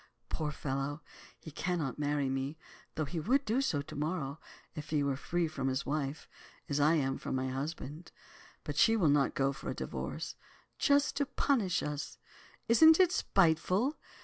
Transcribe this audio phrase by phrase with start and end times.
[0.29, 1.03] Poor fellow,
[1.39, 2.57] he cannot marry me,
[2.95, 4.39] though he would do so to morrow,
[4.73, 6.27] if he were free from his wife,
[6.67, 8.11] as I am from my husband.
[8.63, 10.33] But she will not go for a divorce,
[10.79, 12.17] just to punish us;
[12.67, 13.97] isn't it spiteful?